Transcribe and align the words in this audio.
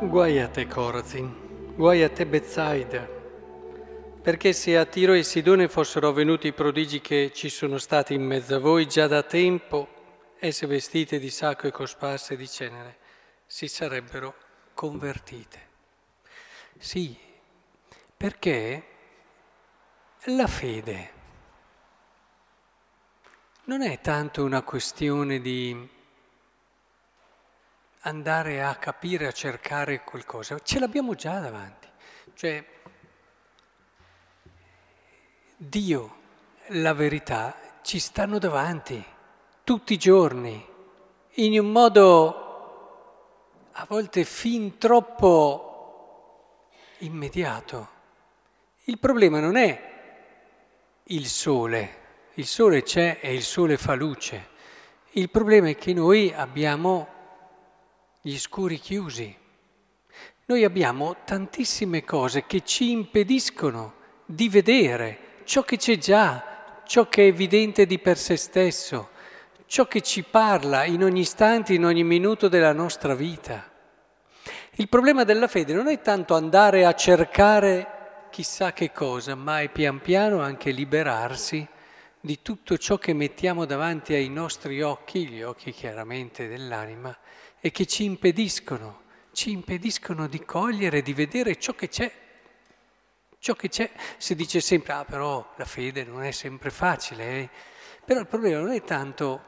Guai 0.00 0.38
a 0.38 0.46
te 0.46 0.68
Corazin, 0.68 1.74
guai 1.74 2.04
a 2.04 2.08
te 2.08 2.24
Bezzaida, 2.24 3.04
perché 4.22 4.52
se 4.52 4.78
a 4.78 4.84
Tiro 4.84 5.12
e 5.12 5.24
Sidone 5.24 5.66
fossero 5.66 6.08
avvenuti 6.08 6.46
i 6.46 6.52
prodigi 6.52 7.00
che 7.00 7.32
ci 7.34 7.48
sono 7.48 7.78
stati 7.78 8.14
in 8.14 8.22
mezzo 8.22 8.54
a 8.54 8.58
voi 8.60 8.86
già 8.86 9.08
da 9.08 9.24
tempo, 9.24 9.88
esse 10.38 10.68
vestite 10.68 11.18
di 11.18 11.30
sacco 11.30 11.66
e 11.66 11.72
cosparse 11.72 12.36
di 12.36 12.48
cenere, 12.48 12.96
si 13.44 13.66
sarebbero 13.66 14.36
convertite. 14.72 15.66
Sì, 16.78 17.18
perché 18.16 18.84
la 20.26 20.46
fede 20.46 21.10
non 23.64 23.82
è 23.82 24.00
tanto 24.00 24.44
una 24.44 24.62
questione 24.62 25.40
di 25.40 25.96
andare 28.00 28.62
a 28.62 28.74
capire, 28.76 29.26
a 29.26 29.32
cercare 29.32 30.04
qualcosa, 30.04 30.58
ce 30.60 30.78
l'abbiamo 30.78 31.14
già 31.14 31.38
davanti. 31.40 31.88
Cioè, 32.34 32.64
Dio, 35.56 36.16
la 36.68 36.92
verità, 36.92 37.56
ci 37.82 37.98
stanno 37.98 38.38
davanti 38.38 39.04
tutti 39.64 39.94
i 39.94 39.98
giorni, 39.98 40.66
in 41.34 41.58
un 41.58 41.70
modo 41.72 42.46
a 43.72 43.84
volte 43.88 44.24
fin 44.24 44.78
troppo 44.78 46.70
immediato. 46.98 47.96
Il 48.84 48.98
problema 48.98 49.40
non 49.40 49.56
è 49.56 49.96
il 51.04 51.26
sole, 51.26 51.96
il 52.34 52.46
sole 52.46 52.82
c'è 52.82 53.18
e 53.20 53.34
il 53.34 53.42
sole 53.42 53.76
fa 53.76 53.94
luce. 53.94 54.48
Il 55.12 55.30
problema 55.30 55.68
è 55.68 55.76
che 55.76 55.92
noi 55.92 56.32
abbiamo 56.32 57.17
gli 58.20 58.36
scuri 58.38 58.78
chiusi. 58.78 59.36
Noi 60.46 60.64
abbiamo 60.64 61.16
tantissime 61.24 62.04
cose 62.04 62.46
che 62.46 62.62
ci 62.64 62.90
impediscono 62.90 63.94
di 64.24 64.48
vedere 64.48 65.18
ciò 65.44 65.62
che 65.62 65.76
c'è 65.76 65.98
già, 65.98 66.82
ciò 66.84 67.08
che 67.08 67.24
è 67.24 67.26
evidente 67.26 67.86
di 67.86 67.98
per 67.98 68.18
sé 68.18 68.36
stesso, 68.36 69.10
ciò 69.66 69.86
che 69.86 70.00
ci 70.00 70.22
parla 70.22 70.84
in 70.84 71.04
ogni 71.04 71.20
istante, 71.20 71.74
in 71.74 71.84
ogni 71.84 72.02
minuto 72.02 72.48
della 72.48 72.72
nostra 72.72 73.14
vita. 73.14 73.70
Il 74.72 74.88
problema 74.88 75.24
della 75.24 75.48
fede 75.48 75.74
non 75.74 75.88
è 75.88 76.00
tanto 76.00 76.34
andare 76.34 76.84
a 76.84 76.94
cercare 76.94 78.26
chissà 78.30 78.72
che 78.72 78.92
cosa, 78.92 79.34
ma 79.34 79.60
è 79.60 79.68
pian 79.68 80.00
piano 80.00 80.40
anche 80.40 80.70
liberarsi 80.70 81.66
di 82.20 82.42
tutto 82.42 82.76
ciò 82.78 82.98
che 82.98 83.12
mettiamo 83.12 83.64
davanti 83.64 84.12
ai 84.14 84.28
nostri 84.28 84.82
occhi, 84.82 85.28
gli 85.28 85.42
occhi 85.42 85.72
chiaramente 85.72 86.48
dell'anima, 86.48 87.16
e 87.60 87.70
che 87.70 87.86
ci 87.86 88.04
impediscono, 88.04 89.02
ci 89.32 89.50
impediscono 89.50 90.26
di 90.26 90.44
cogliere, 90.44 91.02
di 91.02 91.12
vedere 91.12 91.56
ciò 91.56 91.74
che 91.74 91.88
c'è. 91.88 92.12
Ciò 93.40 93.54
che 93.54 93.68
c'è, 93.68 93.90
si 94.16 94.34
dice 94.34 94.60
sempre, 94.60 94.92
ah 94.92 95.04
però 95.04 95.54
la 95.56 95.64
fede 95.64 96.04
non 96.04 96.24
è 96.24 96.32
sempre 96.32 96.70
facile, 96.70 97.24
eh? 97.24 97.48
però 98.04 98.20
il 98.20 98.26
problema 98.26 98.58
non 98.60 98.72
è 98.72 98.82
tanto 98.82 99.42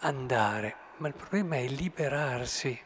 andare, 0.00 0.76
ma 0.98 1.08
il 1.08 1.14
problema 1.14 1.56
è 1.56 1.66
liberarsi. 1.66 2.78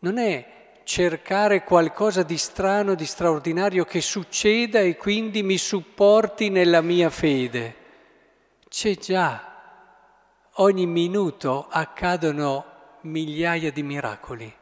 Non 0.00 0.18
è 0.18 0.80
cercare 0.84 1.64
qualcosa 1.64 2.22
di 2.22 2.38
strano, 2.38 2.94
di 2.94 3.06
straordinario 3.06 3.84
che 3.84 4.00
succeda 4.00 4.80
e 4.80 4.96
quindi 4.96 5.42
mi 5.42 5.58
supporti 5.58 6.50
nella 6.50 6.80
mia 6.80 7.10
fede. 7.10 7.74
C'è 8.68 8.96
già. 8.96 9.53
Ogni 10.58 10.86
minuto 10.86 11.66
accadono 11.68 12.98
migliaia 13.00 13.72
di 13.72 13.82
miracoli, 13.82 14.54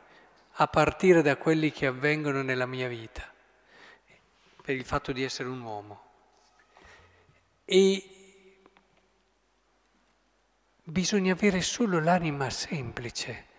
a 0.52 0.66
partire 0.66 1.20
da 1.20 1.36
quelli 1.36 1.70
che 1.70 1.84
avvengono 1.84 2.40
nella 2.40 2.64
mia 2.64 2.88
vita, 2.88 3.30
per 4.62 4.74
il 4.74 4.86
fatto 4.86 5.12
di 5.12 5.22
essere 5.22 5.50
un 5.50 5.60
uomo. 5.60 6.02
E 7.66 8.08
bisogna 10.82 11.34
avere 11.34 11.60
solo 11.60 12.00
l'anima 12.00 12.48
semplice 12.48 13.50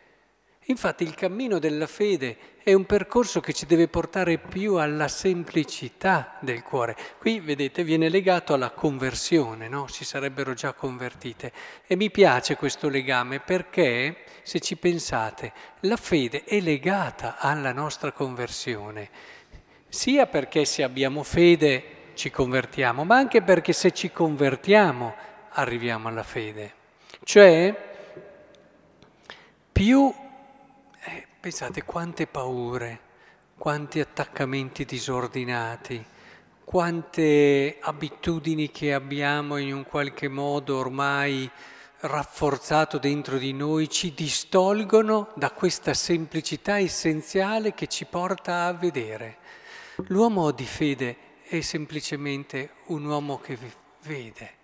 Infatti 0.66 1.04
il 1.04 1.14
cammino 1.14 1.60
della 1.60 1.88
fede 1.88 2.38
è 2.64 2.72
un 2.72 2.86
percorso 2.86 3.42
che 3.42 3.52
ci 3.52 3.66
deve 3.66 3.90
portare 3.90 4.38
più 4.38 4.76
alla 4.76 5.10
semplicità 5.10 6.38
del 6.40 6.64
cuore. 6.64 6.96
Qui, 7.18 7.42
vedete, 7.42 7.84
viene 7.84 8.08
legato 8.08 8.54
alla 8.54 8.70
conversione, 8.72 9.68
no? 9.68 9.88
Si 9.88 10.06
sarebbero 10.06 10.54
già 10.54 10.72
convertite. 10.72 11.52
E 11.86 11.98
mi 11.98 12.10
piace 12.10 12.56
questo 12.56 12.88
legame 12.88 13.42
perché, 13.42 14.24
se 14.44 14.62
ci 14.62 14.78
pensate, 14.78 15.52
la 15.82 15.98
fede 15.98 16.46
è 16.46 16.62
legata 16.62 17.38
alla 17.38 17.74
nostra 17.74 18.14
conversione, 18.14 19.10
sia 19.90 20.26
perché 20.26 20.64
se 20.64 20.84
abbiamo 20.84 21.24
fede 21.24 21.84
ci 22.14 22.32
convertiamo, 22.32 23.04
ma 23.04 23.18
anche 23.18 23.42
perché 23.42 23.74
se 23.74 23.92
ci 23.92 24.12
convertiamo 24.12 25.14
arriviamo 25.50 26.08
alla 26.08 26.24
fede. 26.24 26.74
Cioè, 27.24 27.92
più 29.72 30.14
Pensate 31.44 31.84
quante 31.84 32.26
paure, 32.26 33.00
quanti 33.58 34.00
attaccamenti 34.00 34.86
disordinati, 34.86 36.02
quante 36.64 37.80
abitudini 37.82 38.72
che 38.72 38.94
abbiamo 38.94 39.58
in 39.58 39.74
un 39.74 39.84
qualche 39.84 40.30
modo 40.30 40.78
ormai 40.78 41.52
rafforzato 42.00 42.98
dentro 42.98 43.38
di 43.38 43.52
noi 43.52 43.90
ci 43.90 44.14
distolgono 44.14 45.34
da 45.36 45.52
questa 45.52 45.94
semplicità 45.94 46.80
essenziale 46.80 47.74
che 47.74 47.88
ci 47.88 48.06
porta 48.06 48.64
a 48.64 48.72
vedere. 48.72 49.36
L'uomo 50.08 50.50
di 50.52 50.64
fede 50.64 51.18
è 51.44 51.60
semplicemente 51.60 52.76
un 52.86 53.04
uomo 53.04 53.42
che 53.42 53.60
vede 54.04 54.63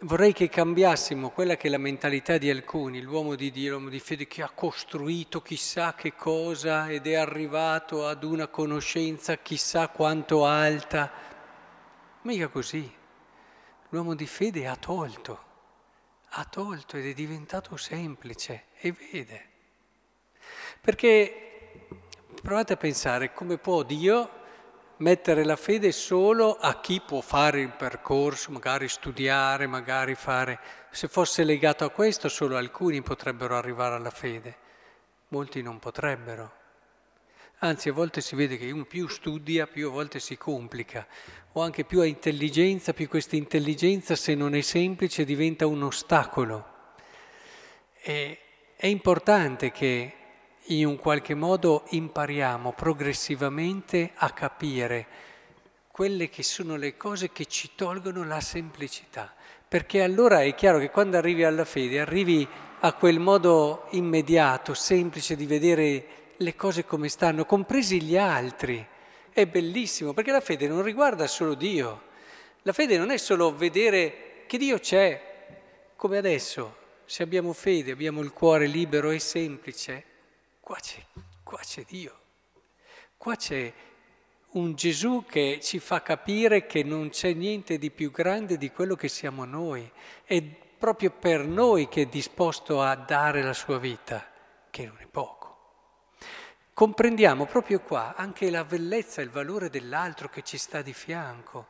Vorrei 0.00 0.34
che 0.34 0.50
cambiassimo 0.50 1.30
quella 1.30 1.56
che 1.56 1.68
è 1.68 1.70
la 1.70 1.78
mentalità 1.78 2.36
di 2.36 2.50
alcuni, 2.50 3.00
l'uomo 3.00 3.34
di 3.34 3.50
Dio, 3.50 3.70
l'uomo 3.70 3.88
di 3.88 3.98
fede 3.98 4.26
che 4.26 4.42
ha 4.42 4.50
costruito 4.50 5.40
chissà 5.40 5.94
che 5.94 6.14
cosa 6.14 6.90
ed 6.90 7.06
è 7.06 7.14
arrivato 7.14 8.06
ad 8.06 8.22
una 8.22 8.46
conoscenza 8.48 9.38
chissà 9.38 9.88
quanto 9.88 10.44
alta. 10.44 11.10
Mica 12.22 12.48
così. 12.48 12.94
L'uomo 13.88 14.14
di 14.14 14.26
fede 14.26 14.66
ha 14.66 14.76
tolto, 14.76 15.44
ha 16.28 16.44
tolto 16.44 16.98
ed 16.98 17.06
è 17.06 17.14
diventato 17.14 17.78
semplice 17.78 18.64
e 18.78 18.92
vede. 18.92 19.48
Perché 20.78 21.86
provate 22.42 22.74
a 22.74 22.76
pensare 22.76 23.32
come 23.32 23.56
può 23.56 23.82
Dio 23.82 24.35
mettere 24.98 25.44
la 25.44 25.56
fede 25.56 25.92
solo 25.92 26.54
a 26.54 26.80
chi 26.80 27.00
può 27.00 27.20
fare 27.20 27.60
il 27.60 27.72
percorso, 27.72 28.52
magari 28.52 28.88
studiare, 28.88 29.66
magari 29.66 30.14
fare... 30.14 30.58
Se 30.90 31.08
fosse 31.08 31.44
legato 31.44 31.84
a 31.84 31.90
questo 31.90 32.28
solo 32.28 32.56
alcuni 32.56 33.02
potrebbero 33.02 33.56
arrivare 33.56 33.96
alla 33.96 34.10
fede, 34.10 34.56
molti 35.28 35.60
non 35.60 35.78
potrebbero. 35.78 36.52
Anzi, 37.58 37.88
a 37.90 37.92
volte 37.92 38.20
si 38.20 38.34
vede 38.34 38.56
che 38.56 38.70
uno 38.70 38.84
più 38.84 39.06
studia, 39.08 39.66
più 39.66 39.88
a 39.88 39.90
volte 39.90 40.20
si 40.20 40.36
complica, 40.38 41.06
o 41.52 41.62
anche 41.62 41.84
più 41.84 42.00
ha 42.00 42.06
intelligenza, 42.06 42.92
più 42.92 43.08
questa 43.08 43.36
intelligenza, 43.36 44.14
se 44.14 44.34
non 44.34 44.54
è 44.54 44.60
semplice, 44.60 45.24
diventa 45.24 45.66
un 45.66 45.82
ostacolo. 45.82 46.74
E 48.02 48.38
è 48.76 48.86
importante 48.86 49.70
che 49.70 50.14
in 50.68 50.86
un 50.86 50.96
qualche 50.96 51.34
modo 51.34 51.84
impariamo 51.90 52.72
progressivamente 52.72 54.12
a 54.14 54.30
capire 54.30 55.06
quelle 55.90 56.28
che 56.28 56.42
sono 56.42 56.76
le 56.76 56.96
cose 56.96 57.30
che 57.30 57.46
ci 57.46 57.70
tolgono 57.74 58.24
la 58.24 58.40
semplicità. 58.40 59.32
Perché 59.68 60.02
allora 60.02 60.42
è 60.42 60.54
chiaro 60.54 60.78
che 60.78 60.90
quando 60.90 61.16
arrivi 61.16 61.44
alla 61.44 61.64
fede 61.64 62.00
arrivi 62.00 62.46
a 62.80 62.92
quel 62.92 63.18
modo 63.18 63.86
immediato, 63.90 64.74
semplice 64.74 65.36
di 65.36 65.46
vedere 65.46 66.06
le 66.36 66.54
cose 66.54 66.84
come 66.84 67.08
stanno, 67.08 67.46
compresi 67.46 68.02
gli 68.02 68.16
altri. 68.16 68.84
È 69.32 69.46
bellissimo 69.46 70.12
perché 70.12 70.32
la 70.32 70.40
fede 70.40 70.68
non 70.68 70.82
riguarda 70.82 71.26
solo 71.26 71.54
Dio. 71.54 72.02
La 72.62 72.72
fede 72.72 72.98
non 72.98 73.10
è 73.10 73.16
solo 73.16 73.54
vedere 73.54 74.44
che 74.46 74.58
Dio 74.58 74.78
c'è, 74.78 75.20
come 75.96 76.18
adesso. 76.18 76.76
Se 77.04 77.22
abbiamo 77.22 77.52
fede, 77.52 77.92
abbiamo 77.92 78.20
il 78.20 78.32
cuore 78.32 78.66
libero 78.66 79.10
e 79.10 79.18
semplice, 79.18 80.04
Qua 80.66 80.78
c'è, 80.80 81.00
qua 81.44 81.58
c'è 81.58 81.84
Dio, 81.84 82.18
qua 83.16 83.36
c'è 83.36 83.72
un 84.54 84.74
Gesù 84.74 85.24
che 85.24 85.60
ci 85.62 85.78
fa 85.78 86.02
capire 86.02 86.66
che 86.66 86.82
non 86.82 87.10
c'è 87.10 87.32
niente 87.34 87.78
di 87.78 87.92
più 87.92 88.10
grande 88.10 88.58
di 88.58 88.72
quello 88.72 88.96
che 88.96 89.06
siamo 89.06 89.44
noi. 89.44 89.88
È 90.24 90.42
proprio 90.42 91.12
per 91.12 91.46
noi 91.46 91.86
che 91.86 92.02
è 92.02 92.06
disposto 92.06 92.82
a 92.82 92.96
dare 92.96 93.44
la 93.44 93.52
sua 93.52 93.78
vita, 93.78 94.28
che 94.68 94.86
non 94.86 94.96
è 94.98 95.06
poco. 95.06 96.14
Comprendiamo 96.74 97.46
proprio 97.46 97.78
qua 97.78 98.16
anche 98.16 98.50
la 98.50 98.64
bellezza 98.64 99.20
e 99.20 99.24
il 99.24 99.30
valore 99.30 99.70
dell'altro 99.70 100.28
che 100.28 100.42
ci 100.42 100.58
sta 100.58 100.82
di 100.82 100.92
fianco. 100.92 101.68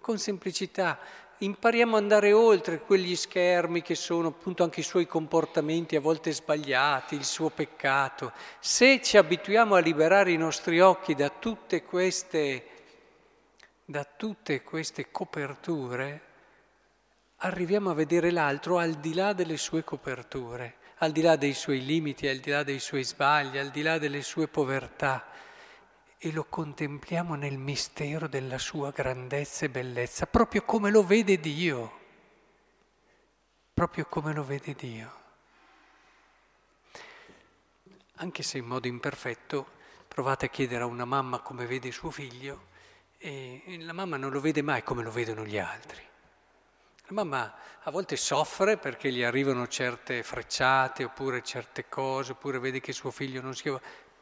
Con 0.00 0.16
semplicità 0.16 0.98
impariamo 1.38 1.96
ad 1.96 2.02
andare 2.02 2.32
oltre 2.32 2.80
quegli 2.80 3.14
schermi 3.14 3.82
che 3.82 3.94
sono 3.94 4.28
appunto 4.28 4.64
anche 4.64 4.80
i 4.80 4.84
suoi 4.84 5.06
comportamenti 5.06 5.94
a 5.96 6.00
volte 6.00 6.32
sbagliati, 6.32 7.14
il 7.14 7.24
suo 7.24 7.50
peccato. 7.50 8.32
Se 8.58 9.00
ci 9.02 9.16
abituiamo 9.16 9.74
a 9.74 9.80
liberare 9.80 10.32
i 10.32 10.36
nostri 10.36 10.80
occhi 10.80 11.14
da 11.14 11.28
tutte 11.28 11.82
queste, 11.84 12.66
da 13.84 14.04
tutte 14.04 14.62
queste 14.62 15.10
coperture, 15.10 16.22
arriviamo 17.36 17.90
a 17.90 17.94
vedere 17.94 18.30
l'altro 18.30 18.78
al 18.78 18.94
di 18.94 19.14
là 19.14 19.32
delle 19.32 19.56
sue 19.56 19.84
coperture, 19.84 20.76
al 20.98 21.12
di 21.12 21.20
là 21.20 21.36
dei 21.36 21.54
suoi 21.54 21.84
limiti, 21.84 22.26
al 22.26 22.38
di 22.38 22.50
là 22.50 22.64
dei 22.64 22.80
suoi 22.80 23.04
sbagli, 23.04 23.58
al 23.58 23.70
di 23.70 23.82
là 23.82 23.98
delle 23.98 24.22
sue 24.22 24.48
povertà 24.48 25.27
e 26.18 26.32
lo 26.32 26.44
contempliamo 26.44 27.36
nel 27.36 27.58
mistero 27.58 28.26
della 28.26 28.58
sua 28.58 28.90
grandezza 28.90 29.64
e 29.64 29.70
bellezza, 29.70 30.26
proprio 30.26 30.62
come 30.62 30.90
lo 30.90 31.04
vede 31.04 31.38
Dio, 31.38 31.98
proprio 33.72 34.06
come 34.06 34.32
lo 34.32 34.44
vede 34.44 34.74
Dio. 34.74 35.12
Anche 38.16 38.42
se 38.42 38.58
in 38.58 38.66
modo 38.66 38.88
imperfetto, 38.88 39.76
provate 40.08 40.46
a 40.46 40.48
chiedere 40.48 40.82
a 40.82 40.86
una 40.86 41.04
mamma 41.04 41.38
come 41.38 41.66
vede 41.66 41.92
suo 41.92 42.10
figlio 42.10 42.66
e 43.16 43.78
la 43.80 43.92
mamma 43.92 44.16
non 44.16 44.32
lo 44.32 44.40
vede 44.40 44.62
mai 44.62 44.82
come 44.82 45.04
lo 45.04 45.12
vedono 45.12 45.44
gli 45.44 45.58
altri. 45.58 46.02
La 47.06 47.14
mamma 47.14 47.54
a 47.82 47.90
volte 47.92 48.16
soffre 48.16 48.76
perché 48.76 49.12
gli 49.12 49.22
arrivano 49.22 49.68
certe 49.68 50.24
frecciate 50.24 51.04
oppure 51.04 51.42
certe 51.44 51.88
cose, 51.88 52.32
oppure 52.32 52.58
vede 52.58 52.80
che 52.80 52.92
suo 52.92 53.12
figlio 53.12 53.40
non 53.40 53.54
si 53.54 53.72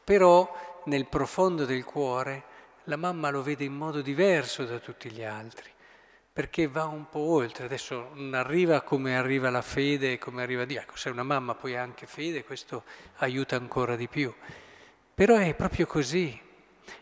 però 0.03 0.76
nel 0.87 1.05
profondo 1.05 1.65
del 1.65 1.83
cuore 1.83 2.55
la 2.85 2.95
mamma 2.95 3.29
lo 3.29 3.41
vede 3.41 3.65
in 3.65 3.73
modo 3.73 4.01
diverso 4.01 4.63
da 4.63 4.79
tutti 4.79 5.11
gli 5.11 5.23
altri, 5.23 5.69
perché 6.31 6.67
va 6.67 6.85
un 6.85 7.09
po' 7.09 7.19
oltre. 7.19 7.65
Adesso 7.65 8.11
non 8.13 8.33
arriva 8.33 8.81
come 8.81 9.17
arriva 9.17 9.49
la 9.49 9.61
fede 9.61 10.17
come 10.17 10.41
arriva 10.41 10.65
Dio. 10.65 10.79
Ecco, 10.79 10.95
se 10.95 11.09
una 11.09 11.23
mamma 11.23 11.55
poi 11.55 11.75
ha 11.75 11.81
anche 11.81 12.05
fede, 12.05 12.45
questo 12.45 12.83
aiuta 13.17 13.57
ancora 13.57 13.95
di 13.95 14.07
più. 14.07 14.33
Però 15.13 15.35
è 15.35 15.53
proprio 15.55 15.85
così. 15.85 16.39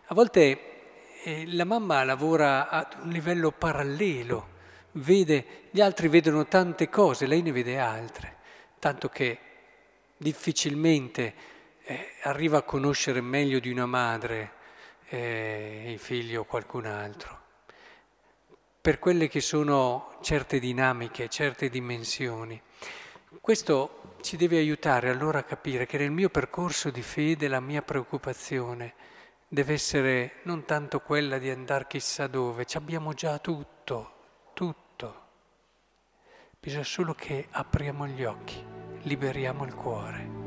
A 0.05 0.13
volte 0.15 1.21
eh, 1.23 1.45
la 1.53 1.65
mamma 1.65 2.03
lavora 2.03 2.69
ad 2.69 2.95
un 3.03 3.09
livello 3.09 3.51
parallelo, 3.51 4.53
vede, 4.93 5.45
gli 5.69 5.81
altri 5.81 6.07
vedono 6.07 6.47
tante 6.47 6.89
cose, 6.89 7.27
lei 7.27 7.43
ne 7.43 7.51
vede 7.51 7.77
altre, 7.77 8.37
tanto 8.79 9.09
che 9.09 9.39
difficilmente 10.17 11.53
eh, 11.85 12.13
arriva 12.23 12.57
a 12.57 12.63
conoscere 12.63 13.21
meglio 13.21 13.59
di 13.59 13.69
una 13.69 13.85
madre 13.85 14.53
eh, 15.09 15.83
il 15.87 15.99
figlio 15.99 16.41
o 16.41 16.45
qualcun 16.45 16.85
altro, 16.85 17.39
per 18.81 18.97
quelle 18.97 19.27
che 19.27 19.39
sono 19.39 20.17
certe 20.21 20.59
dinamiche, 20.59 21.29
certe 21.29 21.69
dimensioni. 21.69 22.59
Questo 23.39 24.15
ci 24.21 24.37
deve 24.37 24.57
aiutare 24.57 25.09
allora 25.09 25.39
a 25.39 25.43
capire 25.43 25.85
che 25.85 25.99
nel 25.99 26.09
mio 26.09 26.29
percorso 26.29 26.89
di 26.89 27.03
fede 27.03 27.47
la 27.47 27.59
mia 27.59 27.83
preoccupazione 27.83 28.93
deve 29.47 29.73
essere 29.73 30.39
non 30.43 30.65
tanto 30.65 30.99
quella 31.01 31.37
di 31.37 31.51
andare 31.51 31.85
chissà 31.87 32.25
dove, 32.25 32.65
ci 32.65 32.77
abbiamo 32.77 33.13
già 33.13 33.37
tutto, 33.37 34.13
tutto. 34.53 35.23
Bisogna 36.59 36.83
solo 36.83 37.13
che 37.13 37.47
apriamo 37.51 38.07
gli 38.07 38.23
occhi, 38.23 38.63
liberiamo 39.03 39.65
il 39.65 39.75
cuore. 39.75 40.44